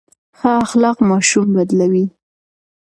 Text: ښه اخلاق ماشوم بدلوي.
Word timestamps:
ښه 0.37 0.51
اخلاق 0.65 0.97
ماشوم 1.09 1.47
بدلوي. 1.55 2.05